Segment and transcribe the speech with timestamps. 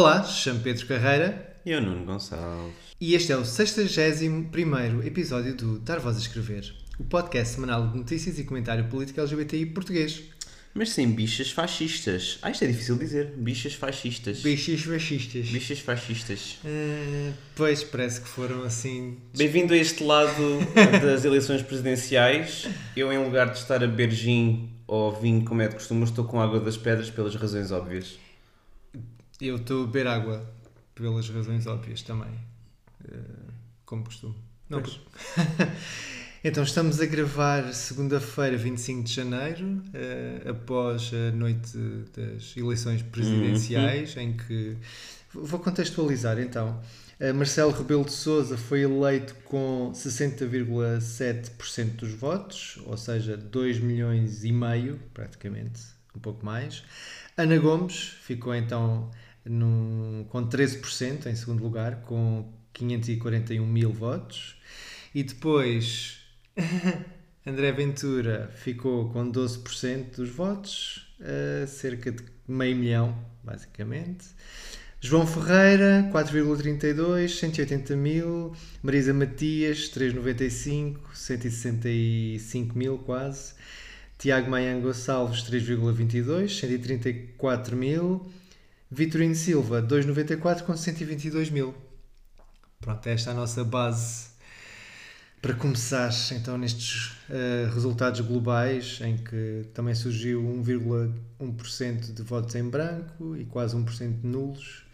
[0.00, 2.72] Olá, chamo Pedro Carreira E eu, Nuno Gonçalves.
[3.00, 7.98] e este é o 61 episódio do Dar Voz a Escrever, o podcast semanal de
[7.98, 10.22] notícias e comentário político LGBTI português.
[10.72, 12.38] Mas sem bichas fascistas.
[12.42, 13.32] Ah, isto é difícil de dizer.
[13.38, 14.38] Bichas fascistas.
[14.38, 15.48] Bichos fascistas.
[15.48, 16.58] Bichas fascistas.
[16.64, 19.16] Ah, pois, parece que foram assim.
[19.36, 20.60] Bem-vindo a este lado
[21.02, 22.68] das eleições presidenciais.
[22.96, 26.40] Eu, em lugar de estar a gin ou vinho, como é de costume, estou com
[26.40, 28.27] água das pedras pelas razões óbvias.
[29.40, 30.44] Eu estou a beber água
[30.94, 32.30] pelas razões óbvias também,
[33.10, 33.14] Ah,
[33.84, 34.34] como costumo.
[34.68, 35.00] Não, Pois.
[36.44, 41.76] Então, estamos a gravar segunda-feira, 25 de janeiro, eh, após a noite
[42.16, 44.76] das eleições presidenciais, em que.
[45.34, 46.80] Vou contextualizar então.
[47.18, 54.44] Eh, Marcelo Rebelo de Souza foi eleito com 60,7% dos votos, ou seja, 2 milhões
[54.44, 55.82] e meio, praticamente,
[56.14, 56.84] um pouco mais.
[57.36, 59.10] Ana Gomes ficou então
[59.44, 64.56] num, com 13% em segundo lugar, com 541 mil votos.
[65.14, 66.20] E depois
[67.46, 74.26] André Ventura ficou com 12% dos votos, eh, cerca de meio milhão, basicamente.
[75.00, 78.52] João Ferreira, 4,32, 180 mil.
[78.82, 83.54] Marisa Matias, 3,95, 165 mil quase.
[84.18, 88.26] Tiago Maia Gonçalves, 3,22, 134 mil.
[88.90, 91.74] Vitorino Silva, 2,94 com 122 mil.
[92.80, 94.28] Pronto, esta é a nossa base
[95.40, 102.68] para começar, então, nestes eh, resultados globais, em que também surgiu 1,1% de votos em
[102.68, 104.84] branco e quase 1% de nulos.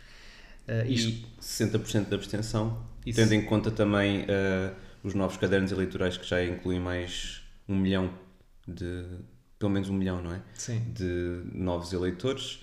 [0.69, 2.85] Eh, isto, E 60% de abstenção.
[3.07, 3.19] Isso.
[3.19, 4.73] Tendo em conta também eh,
[5.03, 8.13] os novos cadernos eleitorais que já incluem mais um milhão
[8.67, 9.05] de.
[9.59, 10.43] pelo menos um milhão, não é?
[10.55, 12.61] sim, de novos eleitores,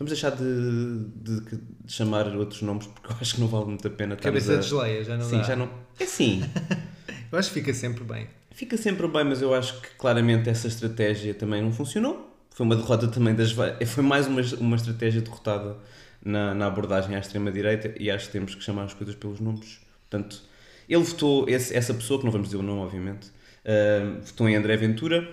[0.00, 1.40] Vamos deixar de, de-
[1.84, 4.56] de chamar outros nomes porque eu acho que não vale muito a pena Cabeça a...
[4.56, 5.42] de geleia, já não Sim, dá.
[5.42, 5.70] já não.
[6.00, 6.42] É sim.
[7.30, 8.26] Eu acho que fica sempre bem.
[8.50, 12.34] Fica sempre bem, mas eu acho que claramente essa estratégia também não funcionou.
[12.50, 13.52] Foi uma derrota também das.
[13.86, 15.76] Foi mais uma, uma estratégia derrotada
[16.24, 19.80] na, na abordagem à extrema-direita e acho que temos que chamar as coisas pelos nomes.
[20.10, 20.42] Portanto,
[20.88, 23.30] ele votou, esse- essa pessoa, que não vamos dizer o nome, obviamente,
[23.64, 25.28] ah, votou em André Ventura.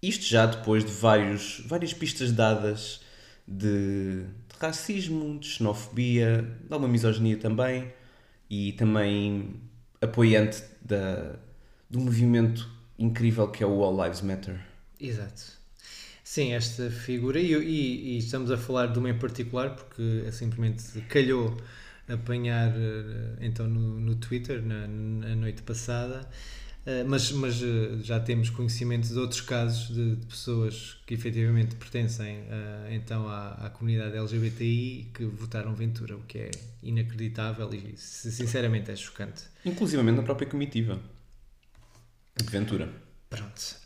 [0.00, 3.00] Isto já depois de vários, várias pistas dadas
[3.46, 7.92] de, de racismo, de xenofobia, de alguma misoginia também
[8.50, 9.60] e também
[10.00, 11.36] apoiante da,
[11.90, 14.60] do movimento incrível que é o All Lives Matter.
[14.98, 15.42] Exato.
[16.24, 20.32] Sim, esta figura, e, e- e estamos a falar de uma em particular porque é
[20.32, 21.56] simplesmente calhou
[22.08, 26.28] apanhar eh, então no, no Twitter na, na noite passada,
[27.06, 32.44] mas, mas eh, já temos conhecimento de outros casos de, de pessoas que efetivamente pertencem
[32.46, 36.50] eh, então à, à comunidade LGBTI que votaram Ventura, o que é
[36.82, 39.44] inacreditável e sinceramente é chocante.
[39.64, 41.00] Inclusivamente na própria comitiva.
[42.36, 42.92] De Ventura.
[43.30, 43.76] Pronto.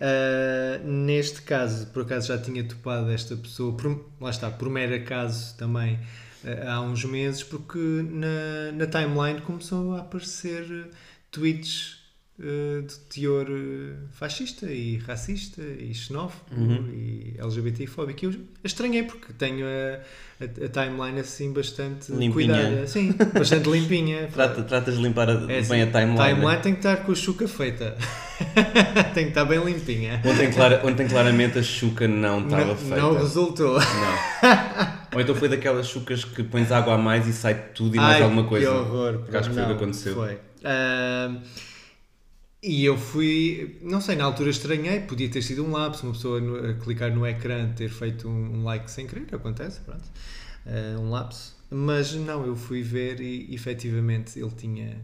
[0.00, 4.94] Uh, neste caso, por acaso já tinha topado esta pessoa, por, lá está, por mero
[4.94, 10.90] acaso também uh, há uns meses, porque na, na timeline começou a aparecer
[11.30, 11.98] tweets
[12.38, 16.54] uh, de teor uh, fascista e racista e xenófobo
[16.92, 18.26] e LGBTfóbico.
[18.26, 18.32] Eu
[18.64, 20.00] estranhei porque tenho a,
[20.44, 22.32] a, a timeline assim bastante Limpinha.
[22.32, 22.86] cuidada.
[22.86, 24.28] Sim, bastante limpinha.
[24.32, 26.40] Trata, tratas de limpar a- É bem assim, a timeline.
[26.46, 26.56] né?
[26.56, 27.96] tem que estar com a chuca feita.
[29.14, 30.22] tem que estar bem limpinha.
[30.24, 32.96] Ontem, clara- ontem claramente a chuca não estava feita.
[32.96, 33.78] não resultou.
[33.78, 34.98] Não.
[35.14, 38.16] Ou então foi daquelas chucas que pões água a mais e sai tudo e mais
[38.16, 38.66] Ai, alguma coisa.
[38.66, 39.18] Que horror.
[39.20, 40.14] Porque acho que foi o que aconteceu.
[40.14, 40.38] Foi.
[40.64, 41.42] Ahm,
[42.62, 46.40] e eu fui, não sei, na altura estranhei, podia ter sido um lapso, uma pessoa
[46.40, 50.02] no- clicar no ecrã ter feito um, um like sem querer, acontece, pronto.
[50.66, 51.56] Ah, um lapso.
[51.70, 54.96] Mas não, eu fui ver e efetivamente ele tinha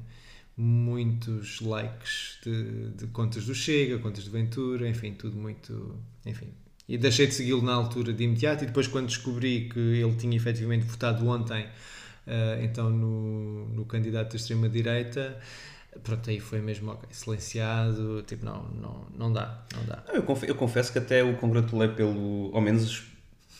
[0.56, 5.96] muitos likes de, de contas do Chega, contas de Ventura, enfim, tudo muito.
[6.26, 6.48] Enfim.
[6.88, 10.36] E deixei de segui-lo na altura de imediato e depois quando descobri que ele tinha
[10.36, 11.66] efetivamente votado ontem,
[12.62, 15.36] então no, no candidato da extrema-direita,
[16.02, 20.02] pronto, aí foi mesmo ok, silenciado, tipo, não, não, não dá, não dá.
[20.12, 23.04] Eu, confe- eu confesso que até o congratulei pelo, ao menos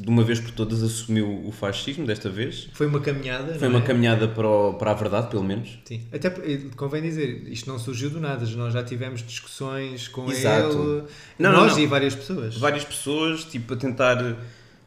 [0.01, 2.69] de uma vez por todas, assumiu o fascismo desta vez.
[2.73, 3.87] Foi uma caminhada, Foi não uma é?
[3.87, 5.79] caminhada para, o- para a verdade, pelo menos.
[5.85, 6.31] Sim, até
[6.75, 10.67] convém dizer, isto não surgiu do nada, nós já tivemos discussões com Exato.
[10.77, 11.05] ele,
[11.39, 11.79] Não, não, nós não.
[11.81, 12.57] e várias pessoas.
[12.57, 14.37] Várias pessoas, tipo, a tentar.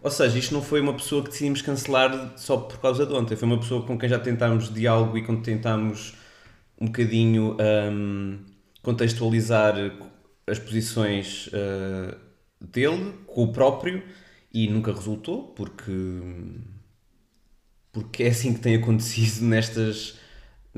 [0.07, 3.36] Ou seja, isto não foi uma pessoa que decidimos cancelar só por causa de ontem.
[3.36, 6.15] Foi uma pessoa com quem já tentámos diálogo e quem tentámos
[6.80, 7.57] um bocadinho
[7.92, 8.39] hum,
[8.81, 9.75] contextualizar
[10.48, 12.15] as posições uh,
[12.62, 14.01] dele com o próprio
[14.54, 15.92] e nunca resultou porque
[17.92, 20.18] porque é assim que tem acontecido nestas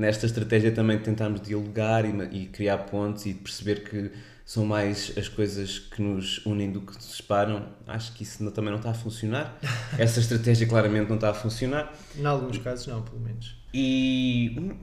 [0.00, 4.10] nesta estratégia também de tentarmos dialogar e, e criar pontos e perceber que
[4.44, 8.50] são mais as coisas que nos unem do que nos separam acho que isso não-
[8.50, 9.56] também não está a funcionar
[9.98, 13.54] essa estratégia claramente não está a funcionar Em alguns casos não, pelo menos.
[13.72, 14.76] e hum,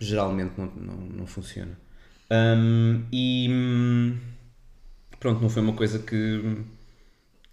[0.00, 1.78] geralmente não, não, não funciona.
[2.30, 4.18] Hum, e hum,
[5.18, 6.16] pronto, não foi uma coisa que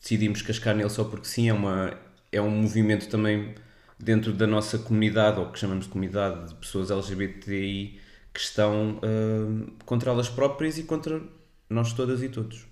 [0.01, 1.93] decidimos cascar nele só porque sim, é, uma,
[2.31, 3.55] é um movimento também
[3.99, 7.99] dentro da nossa comunidade, ou que chamamos de comunidade de pessoas LGBTI
[8.33, 11.21] que estão hum, contra elas próprias e contra
[11.69, 12.65] nós todas e todos.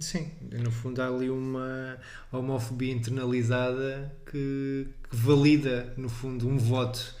[0.00, 1.98] Sim, no fundo há ali uma
[2.32, 7.14] homofobia internalizada que, que valida, no fundo, um voto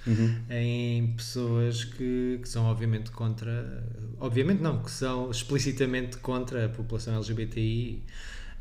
[0.48, 3.86] em pessoas que, que são obviamente contra,
[4.18, 8.02] obviamente não, que são explicitamente contra a população LGBTI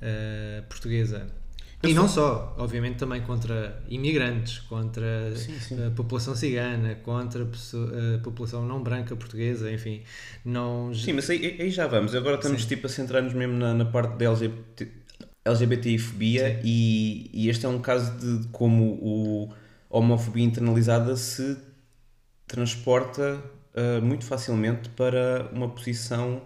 [0.01, 1.28] eh, portuguesa.
[1.85, 5.85] E não só, obviamente também contra imigrantes, contra Sim, sim.
[5.85, 10.01] a população cigana, contra a a população não branca portuguesa, enfim,
[10.45, 10.94] não...
[10.94, 12.15] Sim, mas aí, aí já vamos.
[12.15, 14.89] Agora estamos tipo a centrar-nos mesmo na, na parte da LGBT,
[15.45, 19.53] LGBTI-fobia e, e este é um caso de, como o,
[19.89, 21.57] a homofobia internalizada se
[22.47, 23.44] transporta
[23.75, 26.41] ah, muito facilmente para uma posição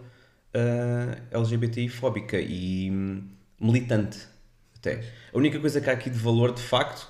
[0.54, 3.24] ah, LGBTI-fóbica e hum,
[3.60, 4.18] militante
[4.88, 5.04] até.
[5.34, 7.08] A única coisa que há aqui de valor, de facto,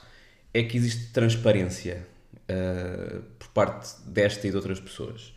[0.54, 2.06] é que existe transparência
[2.50, 5.34] ah, por parte desta e de outras pessoas.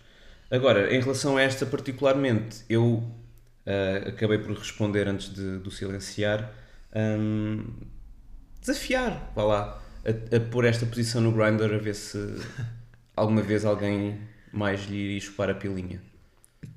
[0.50, 3.04] Agora, em relação a esta particularmente, eu
[3.66, 6.53] ah, acabei por responder antes de, do silenciar,
[6.94, 7.65] hum,
[8.60, 12.19] desafiar, vá lá, a, a pôr esta posição no Grindr a ver se
[13.15, 14.19] alguma vez alguém
[14.53, 16.03] mais lhe iria chupar a pilinha.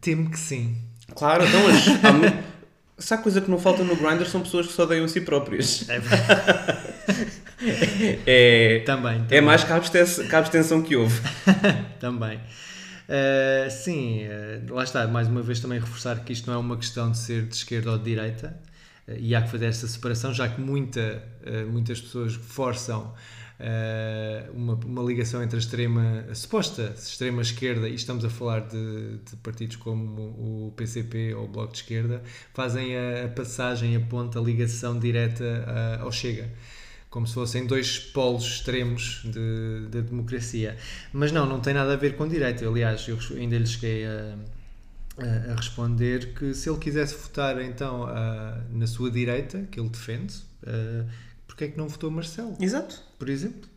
[0.01, 0.77] Temo que sim.
[1.15, 2.52] Claro, então, há
[3.03, 5.21] se há coisa que não falta no Grindr são pessoas que só odeiam a si
[5.21, 5.85] próprias.
[8.25, 9.41] É, Também, é também.
[9.41, 11.17] mais que a abstenção, que a abstenção que houve.
[11.97, 12.37] Também.
[12.37, 16.75] Uh, sim, uh, lá está, mais uma vez também reforçar que isto não é uma
[16.75, 18.57] questão de ser de esquerda ou de direita
[19.07, 21.23] uh, e há que fazer essa separação, já que muita,
[21.69, 23.13] muitas pessoas forçam
[24.53, 29.17] uma, uma ligação entre a extrema, a suposta extrema esquerda, e estamos a falar de,
[29.29, 30.21] de partidos como
[30.67, 32.21] o PCP ou o Bloco de Esquerda,
[32.53, 35.43] fazem a, a passagem, a ponta, a ligação direta
[35.99, 36.49] uh, ao Chega
[37.09, 40.75] como se fossem dois polos extremos de, da democracia.
[41.11, 42.67] Mas não, não tem nada a ver com direito.
[42.67, 44.35] Aliás, eu ainda lhe cheguei a,
[45.19, 49.89] a, a responder que se ele quisesse votar então a- na sua direita, que ele
[49.89, 51.07] defende, uh,
[51.45, 52.99] porque é que não votou Marcelo, Exato.
[53.23, 53.69] Por exemplo?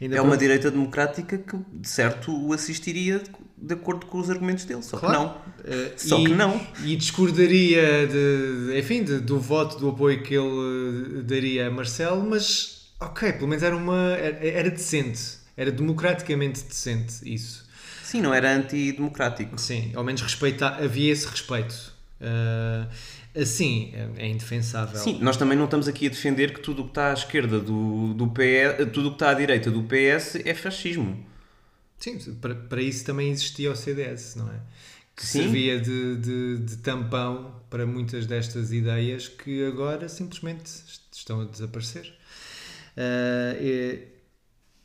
[0.00, 3.20] Ainda É uma direita democrática que, de certo, o assistiria
[3.56, 4.82] de acordo com os argumentos dele.
[4.82, 5.14] Só Claro.
[5.14, 5.76] que não.
[5.86, 6.66] Uh, Só e, que não.
[6.84, 12.28] E discordaria de, enfim, de- do voto, do apoio que ele uh, daria a Marcelo,
[12.28, 15.20] mas ok, pelo menos era uma era, era decente,
[15.56, 17.64] era democraticamente decente isso.
[18.04, 19.58] Sim, não era antidemocrático.
[19.60, 21.92] Sim, ao menos respeita, havia esse respeito.
[22.20, 22.86] Ah,
[23.36, 24.98] assim, é, é indefensável.
[25.00, 27.58] Sim, nós também não estamos aqui a defender que tudo o que está à esquerda
[27.58, 31.24] do, do PS, tudo o que está à direita do PS é fascismo.
[31.98, 34.60] Sim, para, para isso também existia o CDS, não é?
[35.16, 35.42] Que Sim.
[35.42, 41.44] servia de, de, de tampão para muitas destas ideias que agora simplesmente est- estão a
[41.44, 42.12] desaparecer.
[43.60, 44.08] E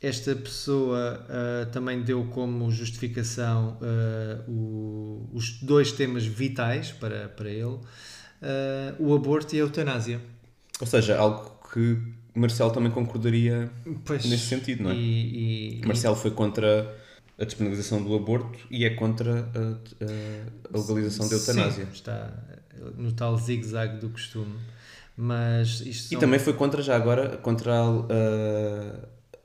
[0.02, 7.50] esta pessoa ah, também deu como justificação ah, o- os dois temas vitais para, para
[7.50, 7.78] ele:
[8.42, 10.20] ah, o aborto e a eutanásia.
[10.80, 11.98] Ou seja, algo que
[12.34, 13.70] Marcelo também concordaria
[14.04, 14.94] Pois, nesse sentido, não é?
[14.94, 16.96] E, e- Marcelo foi contra
[17.38, 21.84] a despenalização do aborto e é contra a, a- legalização da eutanásia.
[21.86, 22.32] Sim, está
[22.96, 24.54] no tal zigue-zague do costume.
[25.16, 27.88] Mas isto E são- também foi contra, já agora, contra, a-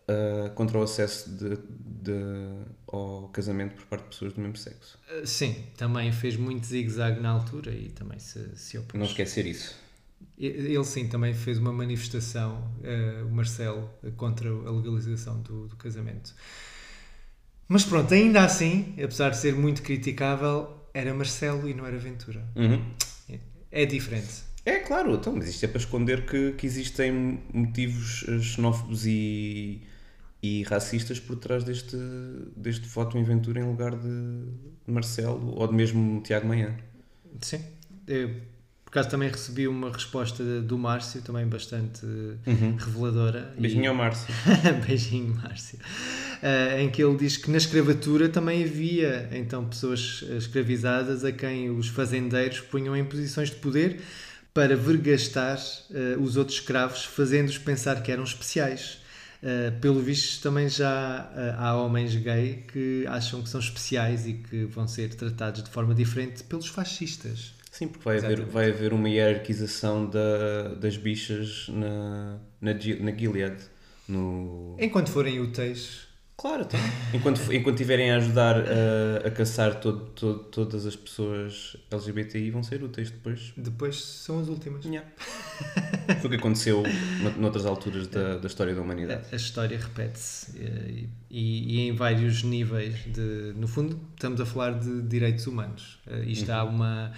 [0.08, 1.58] a- a- contra o acesso de,
[2.04, 4.98] de- ao casamento por parte de pessoas do mesmo sexo.
[5.10, 9.00] Uh, Sim, também fez muito zigue-zague na altura e também se, se opôs.
[9.00, 9.76] Não esquecer isso.
[10.38, 15.76] Ele sim também fez uma manifestação, uh, o Marcelo, uh, contra a legalização do, do
[15.78, 16.34] casamento.
[17.68, 22.46] Mas pronto, ainda assim, apesar de ser muito criticável, era Marcelo e não era Ventura.
[22.56, 22.84] Uhum.
[23.30, 23.40] É,
[23.72, 24.44] é diferente.
[24.66, 29.82] É claro, então, mas isto é para esconder que, que existem motivos eh, xenófobos e,
[30.46, 31.98] e racistas por trás deste,
[32.56, 34.44] deste voto em Ventura em lugar de
[34.86, 36.76] Marcelo ou de mesmo Tiago Manhã.
[37.42, 37.62] Sim.
[38.08, 38.30] Eu,
[38.84, 42.06] por acaso também recebi uma resposta do Márcio, também bastante
[42.78, 43.54] reveladora.
[43.58, 44.28] E- Beijinho ao Márcio.
[44.86, 45.80] Beijinho, Márcio.
[46.44, 51.72] Ah, em que ele diz que na escravatura também havia então pessoas escravizadas a quem
[51.72, 54.02] os fazendeiros punham em posições de poder
[54.54, 59.04] para vergastar ah, os outros escravos, fazendo-os pensar que eram especiais.
[59.44, 64.34] Ah, pelo visto, também já ah, há homens gay que acham que são especiais e
[64.34, 67.54] que vão ser tratados de forma diferente pelos fascistas.
[67.72, 73.58] Sim, porque vai haver, vai haver uma hierarquização da, das bichas na, na, na Gilead.
[74.08, 74.78] No...
[74.80, 76.05] Enquanto forem úteis,
[76.38, 76.80] Claro, então.
[77.14, 82.62] Enquanto, enquanto tiverem a ajudar a, a caçar todo, todo- todas as pessoas LGBTI, vão
[82.62, 83.54] ser úteis depois.
[83.56, 84.84] depois são as últimas.
[84.84, 85.08] Yeah.
[86.20, 86.84] Foi o que aconteceu
[87.22, 89.26] no- noutras alturas da, da história da humanidade.
[89.32, 92.96] A história repete-se eh, e, e em vários níveis.
[93.06, 96.00] De, no fundo, estamos a falar de direitos humanos.
[96.06, 97.14] Eh, Isto há uma.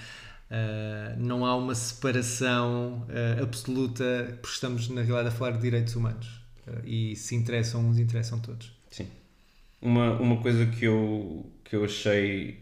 [0.51, 5.95] eh, não há uma separação eh, absoluta, porque estamos, na realidade, a falar de direitos
[5.95, 6.39] humanos.
[6.67, 8.76] Eh, e se interessam uns, interessam todos.
[8.89, 9.07] Sim.
[9.81, 12.59] Uma, uma coisa que eu, que eu achei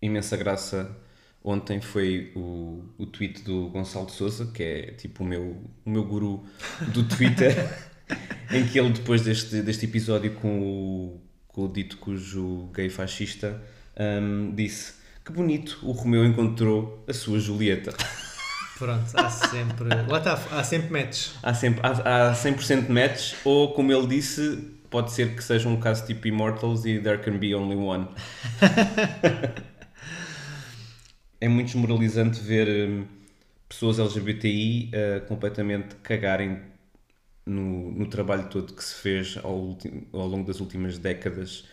[0.00, 0.96] imensa graça
[1.42, 5.90] ontem foi o, o tweet do Gonçalo de Souza, que é tipo o meu, o
[5.90, 6.44] meu guru
[6.92, 7.54] do Twitter,
[8.50, 13.60] em que ele, depois deste, deste episódio com o, com o dito cujo gay fascista,
[13.98, 17.94] hum, disse que bonito o Romeu encontrou a sua Julieta.
[18.78, 19.88] Pronto, há sempre.
[20.08, 21.34] lá está, há sempre matches.
[21.42, 25.78] Há, sempre, há, há 100% match, ou como ele disse, pode ser que seja um
[25.78, 28.08] caso tipo Immortals e There Can Be Only One.
[31.40, 33.06] é muito desmoralizante ver hum,
[33.68, 36.60] pessoas LGBTI uh, completamente cagarem
[37.46, 39.78] no, no trabalho todo que se fez ao,
[40.12, 41.64] ao longo das últimas décadas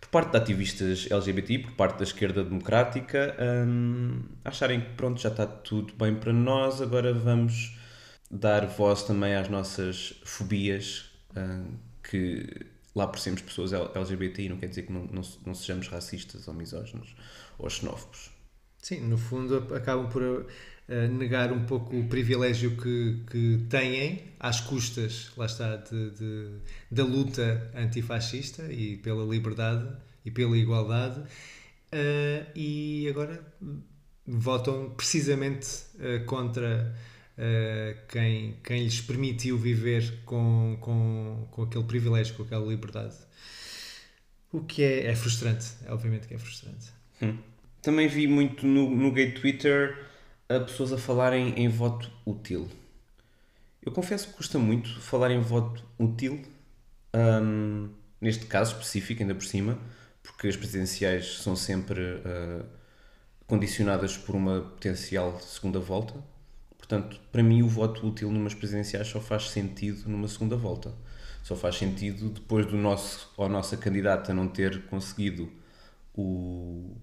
[0.00, 3.36] por parte de ativistas LGBTI, por parte da esquerda democrática,
[3.66, 7.76] hum, acharem que pronto, já está tudo bem para nós, agora vamos
[8.30, 11.74] dar voz também às nossas fobias, hum,
[12.10, 16.48] que lá por sermos pessoas LGBTI não quer dizer que não, não, não sejamos racistas
[16.48, 17.14] ou misóginos
[17.58, 18.30] ou xenófobos.
[18.82, 20.46] Sim, no fundo acabam por
[20.88, 26.58] eh, negar um pouco o privilégio que, que têm às custas, lá está, de, de-
[26.90, 29.86] da luta antifascista e pela liberdade
[30.24, 31.22] e pela igualdade
[31.92, 33.44] eh, e agora
[34.26, 36.92] votam precisamente eh, contra eh,
[38.08, 43.16] quem, quem lhes permitiu viver com, com, com aquele privilégio, com aquela liberdade.
[44.52, 46.92] O que é, é frustrante, obviamente que é frustrante.
[47.80, 50.06] Também vi muito no, no gay Twitter
[50.48, 52.68] a pessoas a falarem em voto útil.
[53.82, 56.42] Eu confesso que custa muito falar em voto útil,
[57.14, 57.88] hum,
[58.20, 59.78] neste caso específico, ainda por cima,
[60.22, 62.64] porque as presidenciais são sempre ah,
[63.46, 66.14] condicionadas por uma potencial segunda volta.
[66.90, 70.92] Portanto, para mim, o voto útil numas presidenciais só faz sentido numa segunda volta.
[71.40, 75.48] Só faz sentido depois do nosso ou a nossa candidata não ter conseguido
[76.12, 76.96] o,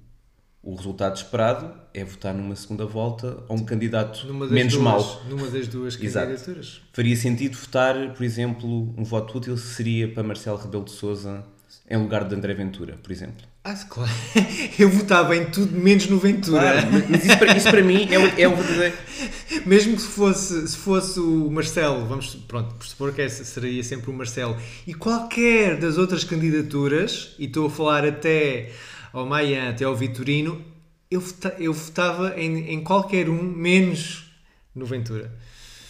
[0.61, 5.23] o resultado esperado, é votar numa segunda volta a um candidato menos duas, mau.
[5.29, 6.27] Numa das duas Exato.
[6.27, 6.81] candidaturas.
[6.91, 11.45] Faria sentido votar, por exemplo, um voto útil seria para Marcelo Rebelo de Souza
[11.89, 13.47] em lugar de André Ventura, por exemplo.
[13.69, 14.11] Ah, claro.
[14.79, 16.61] Eu votava em tudo menos no Ventura.
[16.81, 18.95] Claro, mas isso para, isso para mim é, o- é um verdadeiro.
[19.67, 23.83] Mesmo que se fosse, se fosse o Marcelo, vamos pronto, por supor que essa seria
[23.83, 24.55] sempre o Marcelo,
[24.85, 28.71] e qualquer das outras candidaturas, e estou a falar até
[29.11, 30.63] ao Maia, até ao Vitorino,
[31.11, 34.31] eu, vota- eu votava em, em qualquer um, menos
[34.73, 35.29] no Ventura.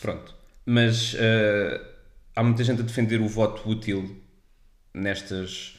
[0.02, 0.34] Pronto.
[0.66, 1.80] Mas eh,
[2.36, 4.18] há muita gente a defender o voto útil
[4.94, 5.76] nestas,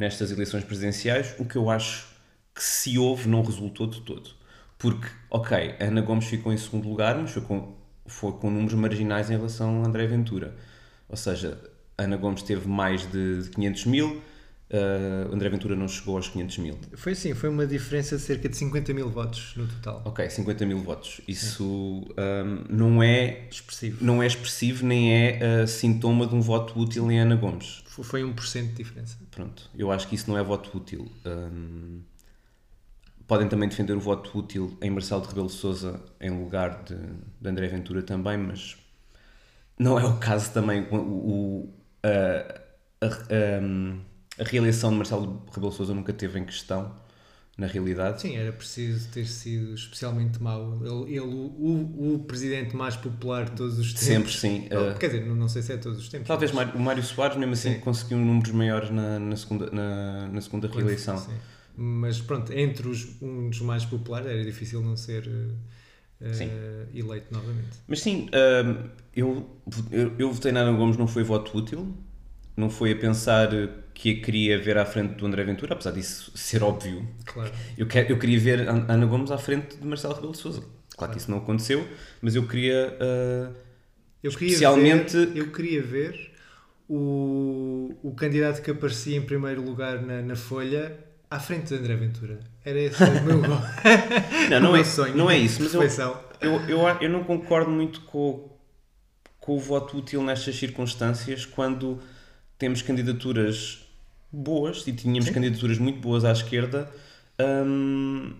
[0.00, 2.08] nestas eleições presidenciais, o que eu acho
[2.54, 4.30] que se houve não resultou de todo.
[4.78, 7.76] Porque, ok, Ana Gomes ficou em segundo lugar, mas foi com,
[8.06, 10.56] foi com números marginais em relação a André Ventura.
[11.08, 11.60] Ou seja,
[11.98, 14.22] Ana Gomes teve mais de, de 500 mil,
[14.72, 16.78] eh, André Ventura não chegou aos 500 mil.
[16.94, 20.00] Foi assim, foi uma diferença de cerca de 50 mil votos no total.
[20.04, 21.20] Ok, 50 mil votos.
[21.26, 24.04] Isso ahm, não é Expressivo.
[24.04, 27.82] não é expressivo nem é ah, sintoma de um voto útil em Ana Gomes.
[28.02, 29.18] Foi- Foi 1% de diferença.
[29.30, 31.10] Pronto, eu acho que isso não é voto útil.
[31.24, 32.00] Ahm,
[33.26, 36.96] podem também defender o voto útil em Marcelo de Rebelo de Sousa em lugar de,
[37.40, 38.76] de André Ventura também, mas
[39.78, 40.82] não é o caso também.
[40.90, 44.00] O, o- a, a- ahm,
[44.38, 46.94] a reeleição de Marcelo Rebelo de Sousa nunca teve em questão,
[47.60, 48.22] na realidade.
[48.22, 50.80] Sim, era preciso ter sido especialmente mau.
[50.80, 54.06] Ele, ele o, o, presidente mais popular de todos os tempos.
[54.06, 54.68] Sempre, sim.
[54.72, 56.26] Oh, Ah, Quer dizer, não, não sei se é todos os tempos.
[56.26, 57.80] Talvez mas- o Mário Soares, mesmo assim, Sim.
[57.80, 61.18] conseguiu números maiores na, na segunda, na, na segunda Quando- reeleição.
[61.18, 61.32] sim.
[61.76, 66.50] Mas pronto, entre os, um dos mais populares era difícil não ser eh, eh, Sim.
[66.94, 67.76] eleito novamente.
[67.86, 69.46] Mas sim, hum, eu,
[69.90, 71.94] eu, eu votei na Ana Gomes, não foi voto útil,
[72.60, 73.48] não foi a pensar
[73.94, 77.06] que a queria ver à frente do André Ventura, apesar disso ser óbvio.
[77.24, 77.50] Claro.
[77.76, 80.62] Eu, quero, eu queria ver Ana Gomes à frente de Marcelo Rebelo de Sousa.
[80.96, 81.86] Claro que isso não aconteceu,
[82.22, 82.96] mas eu queria.
[83.00, 83.54] uh,
[84.22, 86.30] Eu queria Especialmente- ver, eu queria ver
[86.88, 90.98] o, o candidato que aparecia em primeiro lugar na, na Folha
[91.30, 92.40] à frente de André Ventura.
[92.64, 93.38] Era esse o meu,
[94.50, 95.16] Não, não o é, meu sonho.
[95.16, 98.50] não é isso, mas eu, eu, eu, eu não concordo muito com,
[99.38, 101.98] com o voto útil nestas circunstâncias quando
[102.60, 103.80] temos candidaturas
[104.32, 105.32] boas e tínhamos Sim.
[105.34, 106.88] candidaturas muito boas à esquerda.
[107.66, 108.34] hum,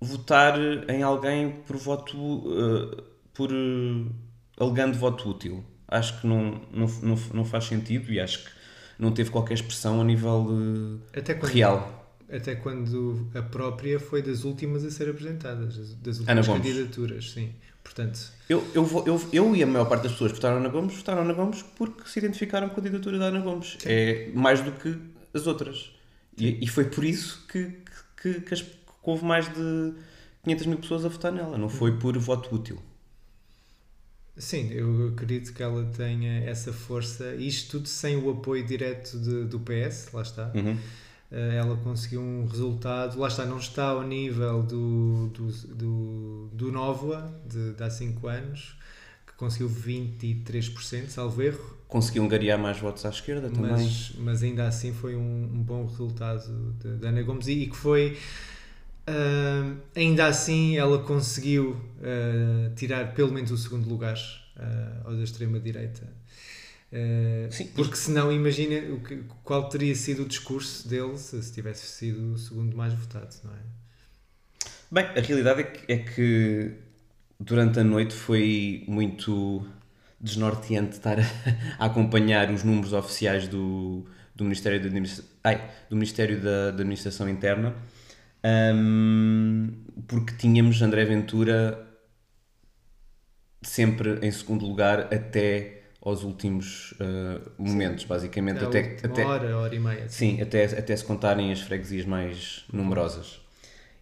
[0.00, 3.02] votar em alguém por voto uh,
[3.32, 4.12] por uh,
[4.60, 8.50] alegando voto útil acho que não, não, não, não faz sentido e acho que
[8.98, 14.20] não teve qualquer expressão a nível uh, Até quando, real Até quando a própria foi
[14.22, 16.62] das últimas a ser apresentadas, das- Ana últimas Gomes.
[16.66, 17.52] candidaturas, sim.
[17.96, 20.68] Portanto, Eu, eu, vou- eu, eu e a maior parte das pessoas que votaram na
[20.68, 23.78] Gomes votaram na Gomes porque se identificaram com a candidatura da Ana Gomes.
[23.86, 24.96] É mais do que
[25.32, 25.90] as outras.
[26.36, 27.72] E, e foi por isso que,
[28.22, 28.70] que, que, as- que
[29.02, 29.94] houve mais de
[30.44, 31.56] 500 mil pessoas a votar nela.
[31.56, 32.78] Não foi por voto útil.
[34.36, 39.44] sim, eu acredito que ela tenha essa força, isto tudo sem o apoio direto de-
[39.44, 40.52] do PS, lá está.
[40.54, 40.76] Uhum.
[41.30, 46.72] Eh, ela conseguiu um resultado, lá está, não está ao nível do, do, do, do
[46.72, 48.76] Nóvoa, de, de há 5 anos,
[49.26, 53.70] que conseguiu 23%, salvo erro, Conseguiu angariar mais votos à esquerda também.
[53.70, 57.46] mas, mas ainda assim foi um, um bom resultado de Ana Gomes.
[57.46, 58.18] E, e que foi
[59.06, 64.16] ah, ainda assim ela conseguiu ah, tirar pelo menos o segundo lugar
[64.56, 65.60] ah, ao da extrema
[66.92, 67.66] direita Ah, Sim.
[67.74, 72.34] porque senão imagina o que, qual teria sido o discurso dele se, se tivesse sido
[72.34, 73.58] o segundo mais votado não é?
[74.90, 76.72] Bem, a realidade é que, é que
[77.38, 79.66] durante a noite foi muito
[80.20, 81.22] desnorteante estar a,
[81.78, 84.88] a acompanhar os números oficiais do, do Ministério, da,
[85.44, 87.74] ai, do Ministério da, da Administração Interna,
[88.74, 89.72] hum,
[90.06, 91.84] porque tínhamos André Ventura
[93.62, 95.75] sempre em segundo lugar até
[96.06, 98.64] aos últimos uh, momentos, basicamente.
[98.64, 102.64] a Até, até, hora, hora e meia Sim, até, até se contarem as freguesias mais
[102.72, 103.40] numerosas.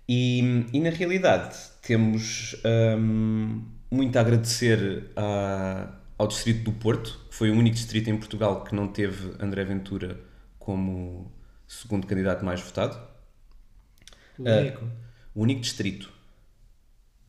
[0.09, 0.41] E,
[0.73, 2.57] e na realidade temos
[2.99, 5.89] hum, muito a agradecer a-
[6.19, 9.65] ao Distrito do Porto, que foi o único distrito em Portugal que não teve André
[9.65, 10.21] Ventura
[10.59, 11.33] como
[11.67, 12.99] segundo candidato mais votado.
[14.39, 14.85] o único
[15.35, 16.11] O único distrito,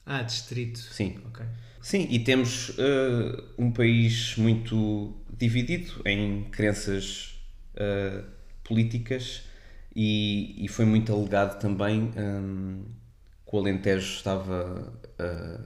[0.05, 1.19] ah, distrito sim.
[1.23, 1.45] ok
[1.85, 7.39] Sim, e temos eh, um país muito dividido em crenças
[7.75, 8.23] eh,
[8.63, 9.43] políticas
[9.95, 12.85] e, e foi muito alegado também hum,
[13.47, 15.59] que o Alentejo estava eh,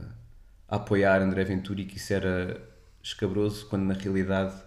[0.67, 2.61] a apoiar André Ventura e que isso era
[3.01, 4.61] escabroso, quando na realidade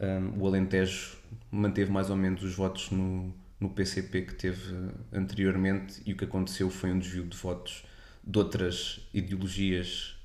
[0.00, 1.18] hum, o Alentejo
[1.50, 4.74] manteve mais ou menos os votos no, no PCP que teve
[5.12, 7.84] anteriormente e o que aconteceu foi um desvio de votos
[8.24, 10.17] de outras ideologias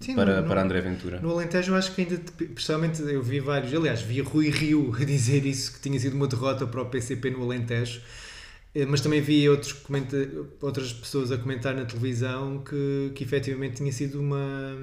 [0.00, 1.20] Sim, para, no- para André Ventura.
[1.20, 2.18] No Alentejo eu acho que ainda,
[2.54, 6.26] pessoalmente eu vi vários, aliás, vi Rui Rio a dizer isso, que tinha sido uma
[6.26, 8.00] derrota para o PCP no Alentejo.
[8.74, 10.28] Eh, Mas também vi outros comenta-
[10.62, 14.74] outras pessoas a comentar na televisão que, que efetivamente tinha sido uma,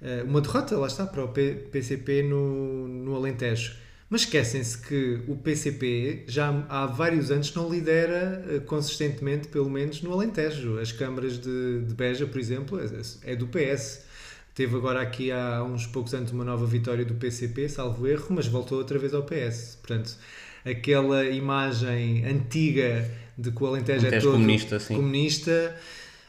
[0.00, 3.74] eh, uma derrota, lá está, para o PCP no, no Alentejo.
[4.08, 10.00] Mas esquecem-se que o PCP já há vários anos não lidera eh, consistentemente, pelo menos
[10.02, 10.78] no Alentejo.
[10.78, 14.06] As câmaras de, de Beja, por exemplo, é, é do PS.
[14.56, 18.46] Teve agora aqui há uns poucos anos uma nova vitória do PCP, salvo erro, mas
[18.48, 19.76] voltou outra vez ao PS.
[19.82, 20.16] Portanto,
[20.64, 24.94] aquela imagem antiga de que o Alentejo, é Alentejo todo comunista, sim.
[24.96, 25.76] comunista,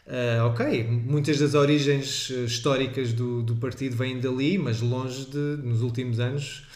[0.06, 5.38] ah, ok, muitas das origens eh, históricas do, do partido vêm dali, mas longe de,
[5.64, 6.68] nos últimos anos,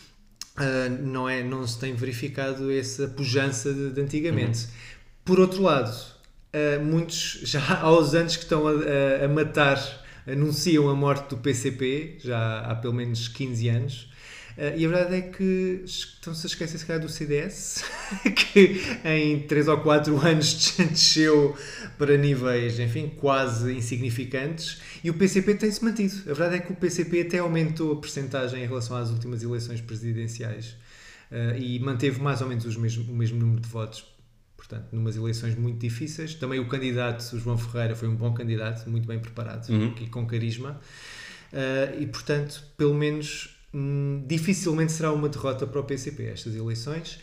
[0.55, 4.67] ah, não, é, não se tem verificado essa pujança de, de antigamente.
[5.25, 5.93] Por outro lado,
[6.53, 9.77] ah, muitos já há aos anos que estão a, a- a matar,
[10.27, 14.12] anunciam a morte do PCP, já há pelo menos 15 anos.
[14.57, 17.84] Ah, e a verdade é que estão-se a esquecer, se calhar, do CDS,
[18.36, 21.55] que em 3 ou 4 anos desceu
[21.97, 24.79] para níveis, enfim, quase insignificantes.
[25.03, 26.15] E o PCP tem-se mantido.
[26.29, 29.81] A verdade é que o PCP até aumentou a percentagem em relação às últimas eleições
[29.81, 30.75] presidenciais
[31.31, 34.05] ah, e manteve mais ou menos os mesmo, o mesmo número de votos.
[34.62, 36.36] Portanto, numas eleições muito difíceis.
[36.36, 39.95] Também o candidato, o João Ferreira, foi um bom candidato, muito bem preparado Uhum.
[40.00, 40.80] e com carisma.
[41.52, 47.19] Uh, e, portanto, pelo menos hum, dificilmente será uma derrota para o PCP estas eleições.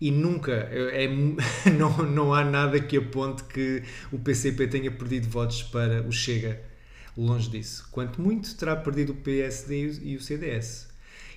[0.00, 1.08] E nunca, é, é-
[1.78, 6.58] não, não há nada que aponte que o PCP tenha perdido votos para o Chega.
[7.16, 7.86] Longe disso.
[7.92, 10.88] Quanto muito terá perdido o PSD e o, e o CDS.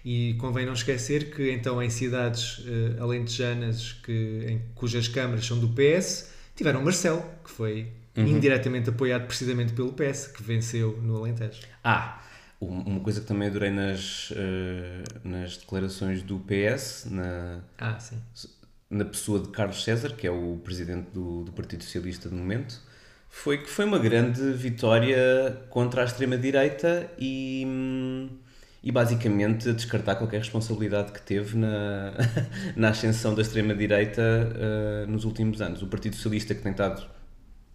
[0.03, 5.59] E convém não esquecer que, então, em cidades eh, alentejanas que, em, cujas câmaras são
[5.59, 11.61] do PS, tiveram Marcelo, que foi indiretamente apoiado precisamente pelo PS, que venceu no Alentejo.
[11.83, 12.21] Ah,
[12.59, 17.97] um- uma coisa que também adorei nas, eh, nas declarações do PS, na, Ah,
[18.89, 22.81] na pessoa de Carlos César, que é o presidente do, do Partido Socialista de momento,
[23.29, 28.29] foi que foi uma grande vitória contra a extrema-direita e, hum,
[28.83, 32.13] e basicamente a descartar qualquer responsabilidade que teve na,
[32.75, 35.83] na ascensão da extrema-direita eh, nos últimos anos.
[35.83, 37.07] O Partido Socialista que tem estado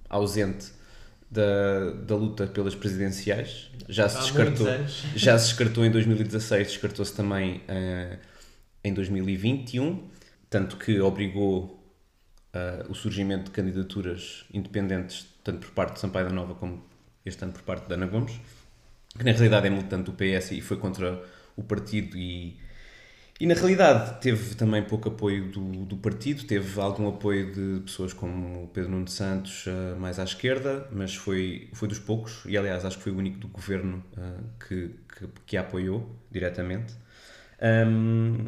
[0.09, 0.73] ausente
[1.31, 4.67] da, da luta pelas presidenciais já se Há descartou.
[5.15, 8.19] já se descartou em 2016, descartou-se também eh,
[8.83, 10.09] em 2021,
[10.51, 11.77] tanto que obrigou
[12.53, 16.85] eh, o surgimento de candidaturas independentes, tanto por parte de Sampaio da Nova como
[17.25, 18.41] este ano por parte de Ana Gomes,
[19.17, 21.23] que na realidade é militante do PS e foi contra
[21.57, 22.57] o partido e,
[23.39, 28.13] e na realidade teve também pouco apoio do, do partido, teve algum apoio de pessoas
[28.15, 32.85] como Pedro Nuno Santos, eh, mais à esquerda, mas foi, foi dos poucos, e aliás
[32.87, 36.95] acho que foi o único do governo eh, que, que, que a apoiou diretamente.
[37.61, 38.47] Um,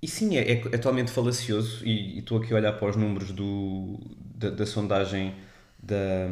[0.00, 3.32] e sim, é, é, é totalmente falacioso, e estou aqui a olhar para os números
[3.32, 3.98] do,
[4.36, 5.34] da, da sondagem
[5.82, 6.28] da,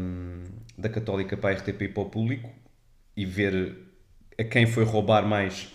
[0.78, 2.48] da Católica para a RTP e para o público
[3.16, 3.76] e ver
[4.38, 5.68] a quem foi roubar mais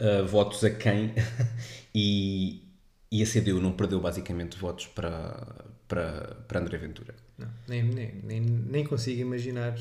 [0.00, 1.12] uh, votos a quem
[1.94, 2.62] e,
[3.10, 7.14] e a CDU não perdeu basicamente votos para, para, para André Ventura.
[7.36, 9.74] Não, nem, nem, nem, nem consigo imaginar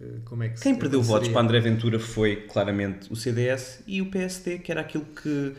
[0.00, 4.00] eh, como é que Quem perdeu votos para André Ventura foi claramente o CDS e
[4.00, 5.54] o PSD, que era aquilo que,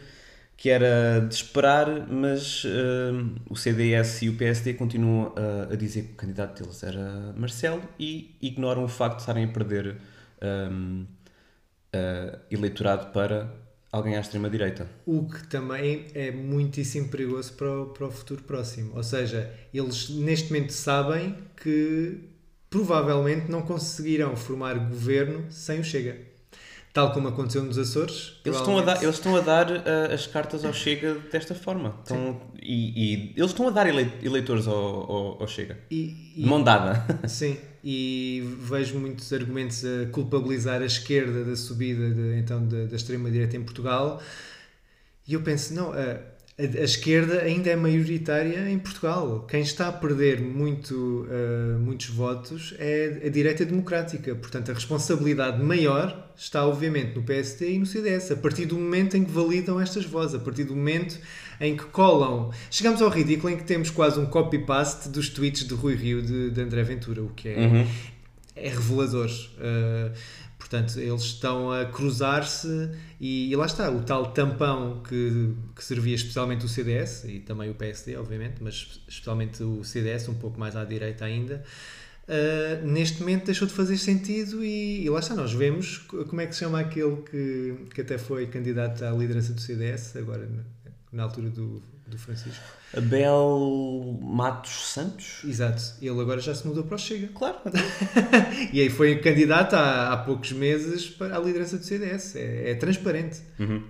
[0.55, 6.03] que era de esperar, mas hum, o CDS e o PSD continuam a, a dizer
[6.03, 9.97] que o candidato deles era Marcelo e ignoram o facto de estarem a perder
[10.43, 11.05] hum,
[11.95, 13.51] uh, eleitorado para
[13.91, 14.87] alguém à extrema-direita.
[15.05, 18.91] O que também é muitíssimo perigoso para o, para o futuro próximo.
[18.95, 22.19] Ou seja, eles neste momento sabem que
[22.69, 26.17] provavelmente não conseguirão formar governo sem o Chega.
[26.93, 28.39] Tal como aconteceu nos Açores.
[28.43, 31.95] Eles estão a dar, eles estão a dar uh, as cartas ao Chega desta forma.
[32.01, 35.77] Estão, e, e eles estão a dar elei- eleitores ao, ao, ao Chega.
[35.89, 37.27] E, De mão dada.
[37.29, 42.95] Sim, e vejo muitos argumentos a culpabilizar a esquerda da subida de, então, da, da
[42.95, 44.21] extrema-direita em Portugal.
[45.27, 45.95] E eu penso, não, a,
[46.61, 49.47] a, a esquerda ainda é maioritária em Portugal.
[49.49, 54.35] Quem está a perder muito, ah, muitos votos é a direita democrática.
[54.35, 58.31] Portanto, a responsabilidade maior está, obviamente, no PSD e no CDS.
[58.31, 61.19] A partir do momento em que validam estas vozes, a partir do momento
[61.61, 62.51] em que colam.
[62.69, 66.49] Chegamos ao ridículo em que temos quase um copy-paste dos tweets de Rui Rio de,
[66.49, 67.87] de André Ventura, o que é, Uhum.
[68.55, 69.29] é revelador.
[69.29, 70.11] Uh,
[70.57, 76.15] portanto, eles estão a cruzar-se e, e lá está, o tal tampão que, que servia
[76.15, 80.75] especialmente o CDS e também o PSD, obviamente, mas especialmente o CDS, um pouco mais
[80.75, 81.63] à direita ainda.
[82.27, 86.41] uh, neste momento deixou de fazer sentido e, e lá está, nós vemos co- como
[86.41, 90.47] é que se chama aquele que, que até foi candidato à liderança do CDS, agora
[91.11, 92.63] na, altura do do Francisco.
[92.95, 95.41] Abel Matos Santos?
[95.45, 95.81] Exato.
[96.01, 97.29] Ele agora já se mudou para o Chega.
[97.33, 97.57] Claro.
[98.73, 102.35] E aí foi candidato há, há poucos meses para a liderança do CDS.
[102.35, 103.41] É, é transparente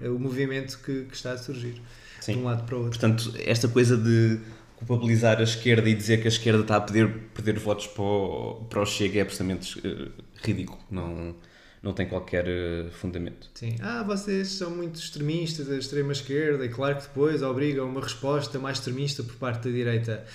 [0.02, 1.82] é o movimento que, que está a surgir
[2.20, 2.34] Sim.
[2.34, 3.00] de um lado para o outro.
[3.00, 4.40] Portanto, esta coisa de
[4.76, 8.66] culpabilizar a esquerda e dizer que a esquerda está a perder, perder votos para o,
[8.70, 10.10] para o Chega é absolutamente eh,
[10.44, 10.80] ridículo.
[10.90, 11.36] Não,
[11.82, 13.50] não tem qualquer eh, fundamento.
[13.56, 13.76] Sim.
[13.82, 18.60] Ah, vocês são muito extremistas da extrema esquerda e claro que depois obrigam uma resposta
[18.60, 20.26] mais extremista por parte da direita.